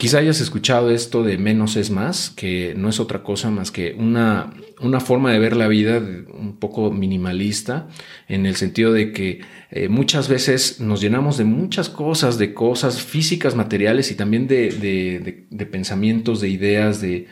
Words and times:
Quizá 0.00 0.16
hayas 0.16 0.40
escuchado 0.40 0.90
esto 0.90 1.22
de 1.22 1.36
menos 1.36 1.76
es 1.76 1.90
más, 1.90 2.30
que 2.30 2.72
no 2.74 2.88
es 2.88 3.00
otra 3.00 3.22
cosa 3.22 3.50
más 3.50 3.70
que 3.70 3.94
una, 3.98 4.50
una 4.80 4.98
forma 4.98 5.30
de 5.30 5.38
ver 5.38 5.54
la 5.54 5.68
vida 5.68 5.98
un 5.98 6.56
poco 6.58 6.90
minimalista, 6.90 7.86
en 8.26 8.46
el 8.46 8.56
sentido 8.56 8.94
de 8.94 9.12
que 9.12 9.42
eh, 9.70 9.90
muchas 9.90 10.30
veces 10.30 10.80
nos 10.80 11.02
llenamos 11.02 11.36
de 11.36 11.44
muchas 11.44 11.90
cosas, 11.90 12.38
de 12.38 12.54
cosas 12.54 13.02
físicas, 13.02 13.54
materiales 13.54 14.10
y 14.10 14.14
también 14.14 14.46
de, 14.46 14.70
de, 15.50 15.66
pensamientos, 15.66 16.40
de 16.40 16.48
ideas, 16.48 17.02
de, 17.02 17.26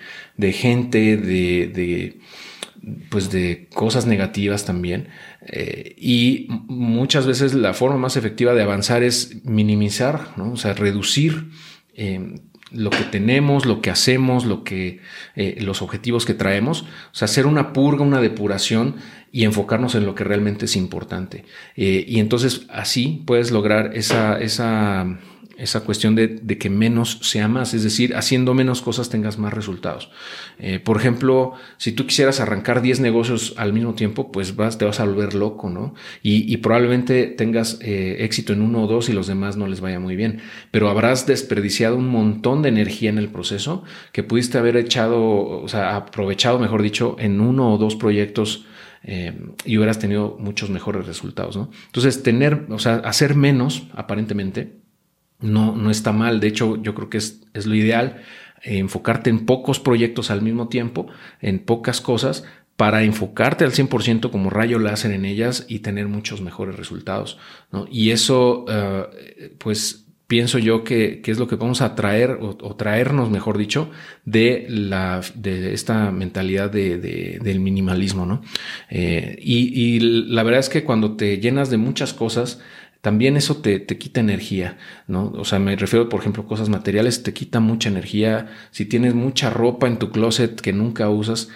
gente, 0.52 1.16
de, 1.16 2.20
pues 3.08 3.30
de 3.30 3.66
cosas 3.72 4.04
negativas 4.04 4.66
también. 4.66 5.08
Eh, 5.40 5.94
y 5.96 6.48
muchas 6.50 7.26
veces 7.26 7.54
la 7.54 7.72
forma 7.72 7.96
más 7.96 8.18
efectiva 8.18 8.52
de 8.52 8.60
avanzar 8.60 9.02
es 9.02 9.42
minimizar, 9.46 10.34
o 10.36 10.58
sea, 10.58 10.74
reducir. 10.74 11.48
Eh, 11.94 12.34
lo 12.70 12.90
que 12.90 13.04
tenemos, 13.04 13.66
lo 13.66 13.80
que 13.80 13.90
hacemos, 13.90 14.44
lo 14.44 14.64
que, 14.64 15.00
eh, 15.36 15.58
los 15.60 15.82
objetivos 15.82 16.26
que 16.26 16.34
traemos, 16.34 16.82
o 16.82 17.14
sea, 17.14 17.26
hacer 17.26 17.46
una 17.46 17.72
purga, 17.72 18.04
una 18.04 18.20
depuración 18.20 18.96
y 19.32 19.44
enfocarnos 19.44 19.94
en 19.94 20.06
lo 20.06 20.14
que 20.14 20.24
realmente 20.24 20.66
es 20.66 20.76
importante. 20.76 21.44
Eh, 21.76 22.04
y 22.06 22.20
entonces 22.20 22.66
así 22.68 23.22
puedes 23.26 23.50
lograr 23.50 23.92
esa, 23.94 24.38
esa 24.38 25.18
esa 25.58 25.80
cuestión 25.80 26.14
de, 26.14 26.38
que 26.58 26.70
menos 26.70 27.18
sea 27.22 27.48
más, 27.48 27.74
es 27.74 27.82
decir, 27.82 28.14
haciendo 28.14 28.54
menos 28.54 28.80
cosas 28.80 29.10
tengas 29.10 29.38
más 29.38 29.52
resultados. 29.52 30.10
Eh, 30.60 30.78
por 30.78 30.96
ejemplo, 30.96 31.54
si 31.78 31.90
tú 31.92 32.06
quisieras 32.06 32.38
arrancar 32.38 32.80
10 32.80 33.00
negocios 33.00 33.54
al 33.56 33.72
mismo 33.72 33.94
tiempo, 33.94 34.30
pues 34.30 34.54
vas, 34.54 34.78
te 34.78 34.84
vas 34.84 35.00
a 35.00 35.04
volver 35.04 35.34
loco, 35.34 35.68
¿no? 35.68 35.94
Y, 36.22 36.56
probablemente 36.58 37.26
tengas 37.26 37.78
eh, 37.80 38.18
éxito 38.20 38.52
en 38.52 38.62
uno 38.62 38.84
o 38.84 38.86
dos 38.86 39.08
y 39.08 39.12
los 39.12 39.26
demás 39.26 39.56
no 39.56 39.66
les 39.66 39.80
vaya 39.80 39.98
muy 39.98 40.16
bien, 40.16 40.40
pero 40.70 40.90
habrás 40.90 41.26
desperdiciado 41.26 41.96
un 41.96 42.08
montón 42.08 42.62
de 42.62 42.68
energía 42.68 43.10
en 43.10 43.18
el 43.18 43.28
proceso 43.28 43.84
que 44.12 44.22
pudiste 44.22 44.58
haber 44.58 44.76
echado, 44.76 45.20
o 45.20 45.68
sea, 45.68 45.96
aprovechado, 45.96 46.58
mejor 46.58 46.82
dicho, 46.82 47.16
en 47.18 47.40
uno 47.40 47.72
o 47.74 47.78
dos 47.78 47.96
proyectos. 47.96 48.64
Eh, 49.04 49.32
y 49.64 49.78
hubieras 49.78 50.00
tenido 50.00 50.36
muchos 50.40 50.70
mejores 50.70 51.06
resultados, 51.06 51.56
¿no? 51.56 51.70
Entonces, 51.86 52.22
tener, 52.24 52.66
o 52.68 52.80
sea, 52.80 52.96
hacer 52.96 53.36
menos, 53.36 53.86
aparentemente, 53.94 54.77
no, 55.40 55.74
no 55.74 55.90
está 55.90 56.12
mal. 56.12 56.40
De 56.40 56.48
hecho, 56.48 56.80
yo 56.82 56.94
creo 56.94 57.10
que 57.10 57.18
es, 57.18 57.42
es 57.54 57.66
lo 57.66 57.74
ideal 57.74 58.22
eh, 58.62 58.78
enfocarte 58.78 59.30
en 59.30 59.46
pocos 59.46 59.78
proyectos 59.78 60.30
al 60.30 60.42
mismo 60.42 60.68
tiempo, 60.68 61.06
en 61.40 61.60
pocas 61.60 62.00
cosas, 62.00 62.44
para 62.76 63.02
enfocarte 63.02 63.64
al 63.64 63.72
100% 63.72 64.30
como 64.30 64.50
rayo 64.50 64.78
láser 64.78 65.10
en 65.10 65.24
ellas 65.24 65.66
y 65.68 65.80
tener 65.80 66.06
muchos 66.06 66.40
mejores 66.40 66.76
resultados. 66.76 67.38
¿no? 67.72 67.86
Y 67.90 68.10
eso, 68.10 68.64
uh, 68.64 69.12
pues 69.58 70.06
pienso 70.28 70.58
yo 70.58 70.84
que, 70.84 71.20
que, 71.20 71.32
es 71.32 71.38
lo 71.38 71.48
que 71.48 71.56
vamos 71.56 71.80
a 71.80 71.94
traer 71.96 72.38
o, 72.40 72.76
traernos, 72.76 73.30
mejor 73.30 73.58
dicho, 73.58 73.90
de, 74.24 74.66
la, 74.68 75.22
de 75.34 75.72
esta 75.72 76.12
mentalidad 76.12 76.70
de, 76.70 76.98
de, 76.98 77.40
del 77.42 77.58
minimalismo. 77.58 78.26
¿no? 78.26 78.42
Eh, 78.90 79.36
y 79.40 79.98
la 79.98 80.42
verdad 80.44 80.60
es 80.60 80.68
que 80.68 80.84
cuando 80.84 81.16
te 81.16 81.38
llenas 81.38 81.70
de 81.70 81.78
muchas 81.78 82.12
cosas, 82.12 82.60
también 83.00 83.36
eso 83.36 83.58
te, 83.58 83.78
te, 83.78 83.96
quita 83.96 84.20
energía, 84.20 84.76
¿no? 85.06 85.32
O 85.36 85.44
sea, 85.44 85.58
me 85.60 85.76
refiero, 85.76 86.08
por 86.08 86.20
ejemplo, 86.20 86.42
a 86.42 86.46
cosas 86.46 86.68
materiales, 86.68 87.22
te 87.22 87.32
quita 87.32 87.60
mucha 87.60 87.88
energía. 87.88 88.48
Si 88.72 88.86
tienes 88.86 89.14
mucha 89.14 89.50
ropa 89.50 89.86
en 89.86 89.98
tu 89.98 90.10
closet 90.10 90.60
que 90.60 90.72
nunca 90.72 91.08
usas, 91.08 91.48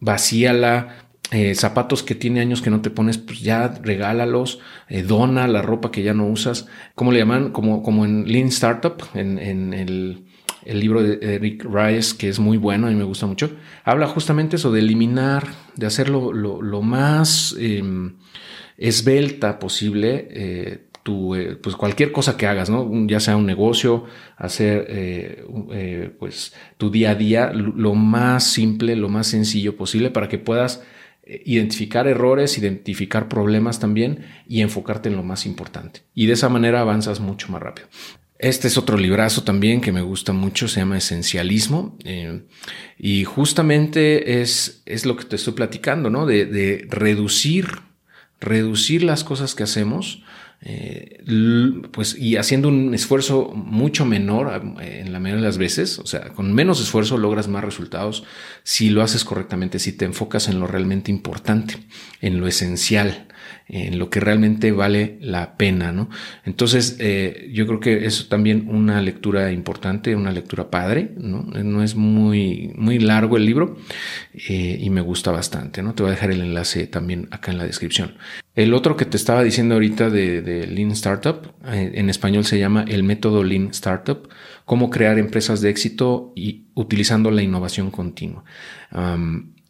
vacíala. 0.00 1.04
Eh, 1.30 1.54
zapatos 1.54 2.02
que 2.02 2.14
tiene 2.14 2.40
años 2.40 2.62
que 2.62 2.70
no 2.70 2.80
te 2.80 2.88
pones, 2.88 3.18
pues 3.18 3.40
ya 3.40 3.68
regálalos, 3.82 4.60
eh, 4.88 5.02
dona 5.02 5.46
la 5.46 5.60
ropa 5.60 5.90
que 5.90 6.02
ya 6.02 6.14
no 6.14 6.26
usas. 6.26 6.66
¿Cómo 6.94 7.12
le 7.12 7.18
llaman? 7.18 7.50
Como, 7.52 7.82
como 7.82 8.06
en 8.06 8.26
Lean 8.32 8.48
Startup, 8.48 8.96
en, 9.12 9.38
en 9.38 9.74
el, 9.74 10.24
libro 10.64 11.02
de 11.02 11.34
Eric 11.34 11.66
Rice, 11.70 12.16
que 12.16 12.30
es 12.30 12.38
muy 12.38 12.56
bueno, 12.56 12.86
a 12.86 12.90
mí 12.90 12.96
me 12.96 13.04
gusta 13.04 13.26
mucho. 13.26 13.50
Habla 13.84 14.06
justamente 14.06 14.56
eso 14.56 14.72
de 14.72 14.80
eliminar, 14.80 15.48
de 15.76 15.86
hacerlo 15.86 16.32
lo, 16.32 16.62
lo 16.62 16.80
más 16.80 17.54
em, 17.58 18.14
esbelta 18.78 19.58
posible. 19.58 20.28
Eh, 20.30 20.87
eh, 21.08 21.56
pues 21.62 21.76
cualquier 21.76 22.12
cosa 22.12 22.36
que 22.36 22.46
hagas, 22.46 22.70
¿no? 22.70 22.90
Ya 23.06 23.20
sea 23.20 23.36
un 23.36 23.46
negocio, 23.46 24.04
hacer 24.36 24.86
eh, 24.88 25.44
eh, 25.72 26.10
pues 26.18 26.54
tu 26.76 26.90
día 26.90 27.10
a 27.10 27.14
día 27.14 27.52
lo 27.52 27.94
más 27.94 28.44
simple, 28.44 28.96
lo 28.96 29.08
más 29.08 29.26
sencillo 29.28 29.76
posible 29.76 30.10
para 30.10 30.28
que 30.28 30.38
puedas 30.38 30.82
identificar 31.44 32.06
errores, 32.06 32.56
identificar 32.56 33.28
problemas 33.28 33.80
también 33.80 34.24
y 34.46 34.62
enfocarte 34.62 35.08
en 35.08 35.16
lo 35.16 35.22
más 35.22 35.44
importante. 35.46 36.00
Y 36.14 36.26
de 36.26 36.32
esa 36.34 36.48
manera 36.48 36.80
avanzas 36.80 37.20
mucho 37.20 37.48
más 37.48 37.62
rápido. 37.62 37.88
Este 38.38 38.68
es 38.68 38.78
otro 38.78 38.96
librazo 38.96 39.42
también 39.42 39.80
que 39.80 39.92
me 39.92 40.00
gusta 40.00 40.32
mucho, 40.32 40.68
se 40.68 40.80
llama 40.80 40.96
Esencialismo. 40.96 41.98
y 42.98 43.24
justamente 43.24 44.40
es, 44.40 44.82
es 44.86 45.04
lo 45.04 45.16
que 45.16 45.24
te 45.24 45.36
estoy 45.36 45.54
platicando, 45.54 46.08
¿no? 46.08 46.24
De, 46.24 46.46
de 46.46 46.86
reducir, 46.88 47.66
reducir 48.40 49.02
las 49.02 49.24
cosas 49.24 49.54
que 49.54 49.64
hacemos 49.64 50.22
eh, 50.60 51.22
pues 51.92 52.18
y 52.18 52.36
haciendo 52.36 52.68
un 52.68 52.92
esfuerzo 52.92 53.52
mucho 53.54 54.04
menor 54.04 54.76
eh, 54.80 55.02
en 55.04 55.12
la 55.12 55.20
mayoría 55.20 55.42
de 55.42 55.48
las 55.48 55.58
veces, 55.58 55.98
o 56.00 56.06
sea, 56.06 56.30
con 56.30 56.52
menos 56.52 56.80
esfuerzo 56.80 57.16
logras 57.16 57.46
más 57.46 57.64
resultados 57.64 58.24
si 58.64 58.90
lo 58.90 59.02
haces 59.02 59.24
correctamente, 59.24 59.78
si 59.78 59.92
te 59.92 60.04
enfocas 60.04 60.48
en 60.48 60.58
lo 60.58 60.66
realmente 60.66 61.12
importante, 61.12 61.76
en 62.20 62.40
lo 62.40 62.48
esencial 62.48 63.27
en 63.68 63.98
lo 63.98 64.08
que 64.08 64.20
realmente 64.20 64.72
vale 64.72 65.18
la 65.20 65.56
pena, 65.56 65.92
¿no? 65.92 66.08
Entonces, 66.44 66.96
eh, 67.00 67.50
yo 67.52 67.66
creo 67.66 67.80
que 67.80 68.06
es 68.06 68.28
también 68.28 68.66
una 68.68 69.02
lectura 69.02 69.52
importante, 69.52 70.16
una 70.16 70.32
lectura 70.32 70.70
padre, 70.70 71.12
¿no? 71.16 71.42
No 71.42 71.82
es 71.82 71.94
muy, 71.94 72.72
muy 72.76 72.98
largo 72.98 73.36
el 73.36 73.44
libro 73.44 73.76
eh, 74.48 74.78
y 74.80 74.88
me 74.90 75.02
gusta 75.02 75.30
bastante, 75.30 75.82
¿no? 75.82 75.94
Te 75.94 76.02
voy 76.02 76.10
a 76.10 76.14
dejar 76.14 76.30
el 76.30 76.40
enlace 76.40 76.86
también 76.86 77.28
acá 77.30 77.52
en 77.52 77.58
la 77.58 77.64
descripción. 77.64 78.14
El 78.54 78.74
otro 78.74 78.96
que 78.96 79.04
te 79.04 79.16
estaba 79.16 79.44
diciendo 79.44 79.74
ahorita 79.74 80.10
de, 80.10 80.66
Lean 80.66 80.90
Startup, 80.92 81.52
eh, 81.66 81.92
en 81.94 82.10
español 82.10 82.44
se 82.44 82.58
llama 82.58 82.84
el 82.88 83.04
método 83.04 83.44
Lean 83.44 83.68
Startup, 83.68 84.28
cómo 84.64 84.90
crear 84.90 85.18
empresas 85.18 85.60
de 85.60 85.70
éxito 85.70 86.32
y 86.34 86.64
utilizando 86.74 87.30
la 87.30 87.42
innovación 87.42 87.90
continua. 87.90 88.44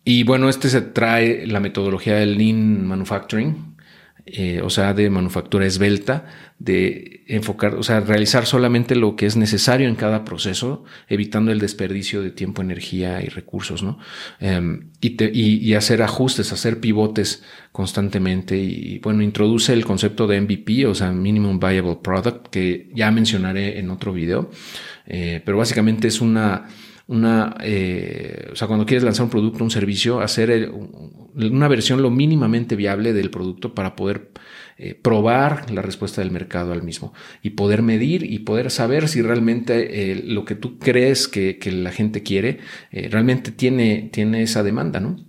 Y 0.08 0.22
bueno, 0.22 0.48
este 0.48 0.70
se 0.70 0.80
trae 0.80 1.46
la 1.46 1.60
metodología 1.60 2.14
del 2.14 2.38
Lean 2.38 2.86
Manufacturing, 2.86 3.76
eh, 4.24 4.62
o 4.64 4.70
sea, 4.70 4.94
de 4.94 5.10
manufactura 5.10 5.66
esbelta, 5.66 6.24
de 6.58 7.24
enfocar, 7.26 7.74
o 7.74 7.82
sea, 7.82 8.00
realizar 8.00 8.46
solamente 8.46 8.96
lo 8.96 9.16
que 9.16 9.26
es 9.26 9.36
necesario 9.36 9.86
en 9.86 9.96
cada 9.96 10.24
proceso, 10.24 10.82
evitando 11.10 11.52
el 11.52 11.58
desperdicio 11.58 12.22
de 12.22 12.30
tiempo, 12.30 12.62
energía 12.62 13.22
y 13.22 13.26
recursos, 13.26 13.82
¿no? 13.82 13.98
Em, 14.40 14.88
y, 15.02 15.74
hacer 15.74 16.00
ajustes, 16.00 16.54
hacer 16.54 16.80
pivotes 16.80 17.44
constantemente. 17.70 18.56
Y 18.56 19.00
bueno, 19.00 19.22
introduce 19.22 19.74
el 19.74 19.84
concepto 19.84 20.26
de 20.26 20.40
MVP, 20.40 20.86
o 20.86 20.94
sea, 20.94 21.12
Minimum 21.12 21.60
Viable 21.60 21.98
Product, 22.02 22.48
que 22.48 22.88
ya 22.94 23.10
mencionaré 23.10 23.78
en 23.78 23.90
otro 23.90 24.14
video, 24.14 24.50
eh, 25.06 25.42
pero 25.44 25.58
básicamente 25.58 26.08
es 26.08 26.22
una 26.22 26.66
una, 27.08 27.56
eh, 27.62 28.50
o 28.52 28.54
sea, 28.54 28.68
cuando 28.68 28.84
quieres 28.84 29.02
lanzar 29.02 29.24
un 29.24 29.30
producto, 29.30 29.64
un 29.64 29.70
servicio, 29.70 30.20
hacer 30.20 30.70
una 31.34 31.66
versión 31.66 32.02
lo 32.02 32.10
mínimamente 32.10 32.76
viable 32.76 33.14
del 33.14 33.30
producto 33.30 33.74
para 33.74 33.96
poder 33.96 34.30
eh, 34.76 34.94
probar 34.94 35.70
la 35.70 35.80
respuesta 35.80 36.20
del 36.20 36.30
mercado 36.30 36.72
al 36.72 36.82
mismo 36.82 37.14
y 37.42 37.50
poder 37.50 37.80
medir 37.82 38.30
y 38.30 38.40
poder 38.40 38.70
saber 38.70 39.08
si 39.08 39.22
realmente 39.22 40.12
eh, 40.12 40.22
lo 40.22 40.44
que 40.44 40.54
tú 40.54 40.78
crees 40.78 41.28
que, 41.28 41.58
que 41.58 41.72
la 41.72 41.92
gente 41.92 42.22
quiere 42.22 42.58
realmente 42.92 43.52
tiene, 43.52 44.10
tiene 44.12 44.42
esa 44.42 44.62
demanda, 44.62 45.00
¿no? 45.00 45.27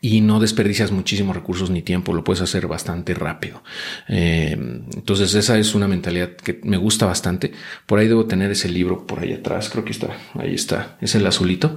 Y 0.00 0.20
no 0.20 0.38
desperdicias 0.38 0.92
muchísimos 0.92 1.34
recursos 1.34 1.70
ni 1.70 1.82
tiempo, 1.82 2.12
lo 2.12 2.22
puedes 2.22 2.40
hacer 2.40 2.66
bastante 2.66 3.14
rápido. 3.14 3.62
Eh, 4.08 4.52
entonces 4.52 5.34
esa 5.34 5.58
es 5.58 5.74
una 5.74 5.88
mentalidad 5.88 6.36
que 6.36 6.60
me 6.62 6.76
gusta 6.76 7.06
bastante. 7.06 7.52
Por 7.86 7.98
ahí 7.98 8.06
debo 8.06 8.26
tener 8.26 8.50
ese 8.50 8.68
libro 8.68 9.06
por 9.06 9.20
ahí 9.20 9.32
atrás, 9.32 9.68
creo 9.70 9.84
que 9.84 9.92
está, 9.92 10.16
ahí 10.34 10.54
está, 10.54 10.96
es 11.00 11.14
el 11.14 11.26
azulito. 11.26 11.76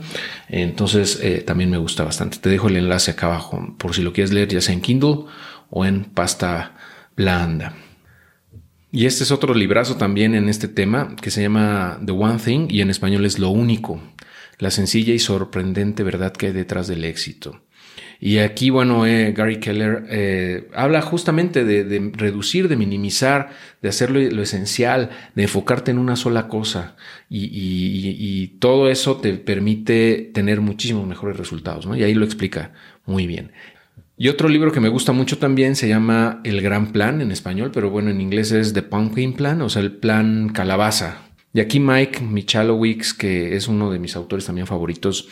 Entonces 0.50 1.20
eh, 1.22 1.44
también 1.46 1.72
me 1.72 1.78
gusta 1.78 2.04
bastante. 2.04 2.38
Te 2.38 2.50
dejo 2.50 2.68
el 2.68 2.78
enlace 2.78 3.12
acá 3.12 3.28
abajo 3.28 3.76
por 3.78 3.96
si 3.96 4.02
lo 4.04 4.14
quieres 4.14 4.32
leer 4.32 4.50
ya 4.50 4.62
sea 4.62 4.74
en 4.74 4.82
Kindle 4.82 5.26
o 5.70 5.86
en 5.86 6.04
pasta 6.06 6.76
blanda. 7.16 7.74
Y 8.92 9.06
este 9.06 9.24
es 9.24 9.32
otro 9.32 9.54
librazo 9.54 9.96
también 9.96 10.36
en 10.36 10.50
este 10.50 10.68
tema 10.68 11.16
que 11.16 11.32
se 11.32 11.42
llama 11.42 12.00
The 12.06 12.12
One 12.12 12.40
Thing 12.40 12.68
y 12.70 12.82
en 12.82 12.90
español 12.90 13.26
es 13.26 13.40
Lo 13.40 13.50
Único, 13.50 14.02
la 14.60 14.70
sencilla 14.70 15.14
y 15.14 15.20
sorprendente 15.20 16.04
verdad 16.04 16.34
que 16.34 16.48
hay 16.48 16.52
detrás 16.52 16.88
del 16.88 17.06
éxito. 17.06 17.64
Y 18.24 18.38
aquí, 18.38 18.70
bueno, 18.70 19.08
eh, 19.08 19.34
Gary 19.36 19.60
Keller 19.60 20.06
eh, 20.10 20.70
habla 20.76 21.02
justamente 21.02 21.66
de, 21.66 22.12
reducir, 22.14 22.68
de 22.68 22.76
minimizar, 22.76 23.50
de 23.82 23.90
hacerlo 23.90 24.20
lo 24.20 24.44
esencial, 24.44 25.10
de 25.34 25.44
enfocarte 25.44 25.90
en 25.90 25.98
una 25.98 26.16
sola 26.16 26.48
cosa. 26.48 26.96
Y, 27.30 28.60
todo 28.60 28.92
eso 28.92 29.18
te 29.18 29.34
permite 29.34 30.30
tener 30.36 30.62
muchísimos 30.62 31.08
mejores 31.08 31.36
resultados, 31.36 31.88
¿no? 31.88 31.96
Y 31.96 32.04
ahí 32.04 32.14
lo 32.14 32.24
explica 32.24 32.74
muy 33.08 33.26
bien. 33.26 33.54
Y 34.18 34.28
otro 34.28 34.50
libro 34.50 34.72
que 34.72 34.80
me 34.80 34.90
gusta 34.90 35.14
mucho 35.14 35.40
también 35.40 35.76
se 35.76 35.88
llama 35.88 36.42
El 36.44 36.62
Gran 36.62 36.92
Plan 36.92 37.22
en 37.22 37.32
español, 37.32 37.72
pero 37.74 37.90
bueno, 37.90 38.12
en 38.12 38.22
inglés 38.22 38.52
es 38.52 38.74
The 38.74 38.84
Pumpkin 38.84 39.34
Plan, 39.34 39.64
o 39.64 39.70
sea, 39.70 39.82
el 39.82 39.94
plan 39.94 40.50
calabaza 40.50 41.31
Y 41.54 41.60
aquí 41.60 41.80
Mike 41.80 42.22
Michalowicz, 42.22 43.14
que 43.14 43.56
es 43.56 43.68
uno 43.68 43.92
de 43.92 44.00
mis 44.00 44.16
autores 44.16 44.46
también 44.46 44.68
favoritos, 44.68 45.28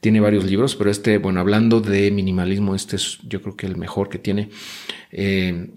tiene 0.00 0.20
varios 0.20 0.44
libros, 0.44 0.74
pero 0.74 0.90
este, 0.90 1.18
bueno, 1.18 1.40
hablando 1.40 1.80
de 1.80 2.10
minimalismo, 2.10 2.74
este 2.74 2.96
es 2.96 3.18
yo 3.22 3.40
creo 3.40 3.56
que 3.56 3.66
el 3.66 3.76
mejor 3.76 4.08
que 4.08 4.18
tiene. 4.18 4.50
Eh, 5.12 5.70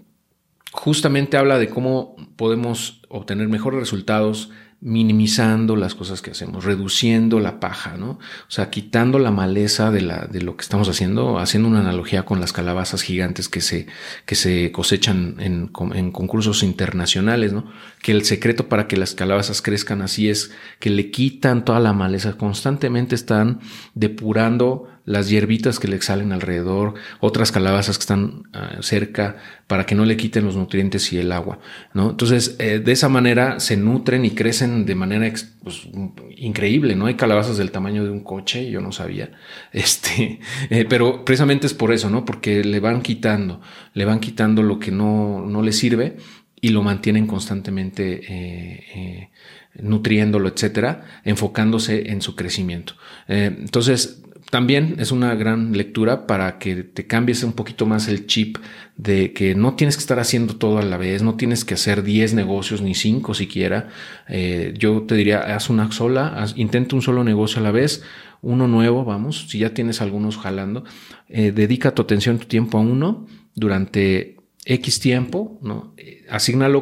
justamente 0.72 1.36
habla 1.36 1.58
de 1.58 1.68
cómo 1.68 2.16
podemos 2.36 3.02
obtener 3.08 3.48
mejores 3.48 3.78
resultados 3.78 4.50
minimizando 4.84 5.76
las 5.76 5.94
cosas 5.94 6.20
que 6.20 6.32
hacemos, 6.32 6.64
reduciendo 6.64 7.40
la 7.40 7.58
paja, 7.58 7.96
¿no? 7.96 8.10
O 8.10 8.50
sea, 8.50 8.68
quitando 8.68 9.18
la 9.18 9.30
maleza 9.30 9.90
de, 9.90 10.02
la, 10.02 10.26
de 10.26 10.42
lo 10.42 10.58
que 10.58 10.62
estamos 10.62 10.90
haciendo, 10.90 11.38
haciendo 11.38 11.70
una 11.70 11.80
analogía 11.80 12.26
con 12.26 12.38
las 12.38 12.52
calabazas 12.52 13.00
gigantes 13.00 13.48
que 13.48 13.62
se, 13.62 13.86
que 14.26 14.34
se 14.34 14.72
cosechan 14.72 15.36
en, 15.38 15.70
en 15.94 16.12
concursos 16.12 16.62
internacionales, 16.62 17.54
¿no? 17.54 17.64
Que 18.02 18.12
el 18.12 18.26
secreto 18.26 18.68
para 18.68 18.86
que 18.86 18.98
las 18.98 19.14
calabazas 19.14 19.62
crezcan 19.62 20.02
así 20.02 20.28
es 20.28 20.52
que 20.80 20.90
le 20.90 21.10
quitan 21.10 21.64
toda 21.64 21.80
la 21.80 21.94
maleza, 21.94 22.36
constantemente 22.36 23.14
están 23.14 23.60
depurando 23.94 24.93
las 25.04 25.28
hierbitas 25.28 25.78
que 25.78 25.88
le 25.88 26.00
salen 26.00 26.32
alrededor, 26.32 26.94
otras 27.20 27.52
calabazas 27.52 27.98
que 27.98 28.02
están 28.02 28.44
ah, 28.54 28.78
cerca 28.80 29.36
para 29.66 29.84
que 29.84 29.94
no 29.94 30.06
le 30.06 30.16
quiten 30.16 30.44
los 30.44 30.56
nutrientes 30.56 31.12
y 31.12 31.18
el 31.18 31.30
agua, 31.32 31.58
¿no? 31.92 32.10
Entonces, 32.10 32.56
eh, 32.58 32.78
de 32.78 32.92
esa 32.92 33.08
manera 33.08 33.60
se 33.60 33.76
nutren 33.76 34.24
y 34.24 34.30
crecen 34.30 34.86
de 34.86 34.94
manera 34.94 35.30
pues, 35.62 35.88
increíble, 36.36 36.96
¿no? 36.96 37.06
Hay 37.06 37.14
calabazas 37.14 37.58
del 37.58 37.70
tamaño 37.70 38.04
de 38.04 38.10
un 38.10 38.20
coche, 38.20 38.70
yo 38.70 38.80
no 38.80 38.92
sabía, 38.92 39.30
este, 39.72 40.40
eh, 40.70 40.86
pero 40.88 41.24
precisamente 41.24 41.66
es 41.66 41.74
por 41.74 41.92
eso, 41.92 42.08
¿no? 42.08 42.24
Porque 42.24 42.64
le 42.64 42.80
van 42.80 43.02
quitando, 43.02 43.60
le 43.92 44.06
van 44.06 44.20
quitando 44.20 44.62
lo 44.62 44.78
que 44.78 44.90
no, 44.90 45.44
no 45.46 45.60
le 45.60 45.72
sirve 45.72 46.16
y 46.62 46.70
lo 46.70 46.82
mantienen 46.82 47.26
constantemente 47.26 48.22
eh, 48.26 49.30
nutriéndolo, 49.74 50.48
etcétera, 50.48 51.04
enfocándose 51.24 52.10
en 52.10 52.22
su 52.22 52.36
crecimiento. 52.36 52.94
entonces, 53.28 54.23
también 54.54 54.94
es 55.00 55.10
una 55.10 55.34
gran 55.34 55.72
lectura 55.72 56.28
para 56.28 56.60
que 56.60 56.84
te 56.84 57.08
cambies 57.08 57.42
un 57.42 57.54
poquito 57.54 57.86
más 57.86 58.06
el 58.06 58.28
chip 58.28 58.58
de 58.96 59.32
que 59.32 59.56
no 59.56 59.74
tienes 59.74 59.96
que 59.96 60.02
estar 60.02 60.20
haciendo 60.20 60.54
todo 60.54 60.78
a 60.78 60.84
la 60.84 60.96
vez, 60.96 61.24
no 61.24 61.34
tienes 61.34 61.64
que 61.64 61.74
hacer 61.74 62.04
10 62.04 62.34
negocios 62.34 62.80
ni 62.80 62.94
5 62.94 63.34
siquiera. 63.34 63.88
Eh, 64.28 64.72
yo 64.78 65.02
te 65.08 65.16
diría, 65.16 65.40
haz 65.56 65.70
una 65.70 65.90
sola, 65.90 66.46
intenta 66.54 66.94
un 66.94 67.02
solo 67.02 67.24
negocio 67.24 67.58
a 67.58 67.64
la 67.64 67.72
vez, 67.72 68.04
uno 68.42 68.68
nuevo, 68.68 69.04
vamos, 69.04 69.48
si 69.48 69.58
ya 69.58 69.74
tienes 69.74 70.00
algunos 70.00 70.36
jalando, 70.36 70.84
eh, 71.28 71.50
dedica 71.50 71.92
tu 71.92 72.02
atención, 72.02 72.38
tu 72.38 72.46
tiempo 72.46 72.78
a 72.78 72.82
uno 72.82 73.26
durante 73.56 74.36
X 74.66 75.00
tiempo, 75.00 75.58
¿no? 75.62 75.94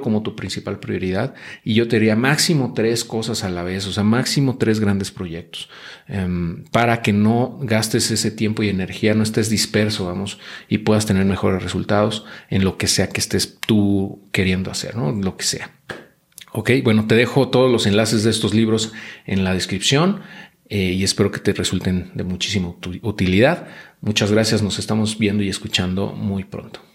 Como 0.01 0.23
tu 0.23 0.37
principal 0.37 0.79
prioridad 0.79 1.35
y 1.65 1.75
yo 1.75 1.89
te 1.89 1.99
diría 1.99 2.17
máximo 2.17 2.73
tres 2.75 3.05
cosas 3.05 3.45
a 3.45 3.51
la 3.51 3.63
vez, 3.63 3.87
o 3.87 3.93
sea, 3.93 4.05
máximo 4.05 4.57
tres 4.57 4.81
grandes 4.81 5.11
proyectos, 5.11 5.69
em, 6.07 6.65
para 6.71 7.03
que 7.03 7.13
no 7.13 7.59
gastes 7.63 8.11
ese 8.11 8.31
tiempo 8.31 8.63
y 8.63 8.69
energía, 8.69 9.15
no 9.15 9.23
estés 9.23 9.51
disperso, 9.51 10.07
vamos, 10.07 10.39
y 10.69 10.79
puedas 10.79 11.07
tener 11.07 11.25
mejores 11.25 11.63
resultados 11.63 12.25
en 12.51 12.65
lo 12.65 12.79
que 12.79 12.87
sea 12.87 13.09
que 13.09 13.21
estés 13.21 13.59
tú 13.67 14.29
queriendo 14.33 14.71
hacer, 14.71 14.97
¿no? 14.97 15.13
Lo 15.13 15.37
que 15.37 15.45
sea. 15.45 15.71
Ok, 16.53 16.71
bueno, 16.85 17.07
te 17.07 17.15
dejo 17.15 17.49
todos 17.49 17.71
los 17.71 17.87
enlaces 17.87 18.25
de 18.25 18.31
estos 18.31 18.55
libros 18.55 18.93
en 19.27 19.43
la 19.43 19.55
descripción 19.55 20.21
eh, 20.69 20.93
y 20.93 21.03
espero 21.03 21.31
que 21.31 21.41
te 21.41 21.53
resulten 21.53 22.13
de 22.15 22.25
muchísima 22.25 22.75
utilidad. 23.03 23.69
Muchas 24.01 24.31
gracias, 24.31 24.63
nos 24.63 24.79
estamos 24.79 25.19
viendo 25.19 25.43
y 25.43 25.49
escuchando 25.49 26.13
muy 26.13 26.45
pronto. 26.45 26.92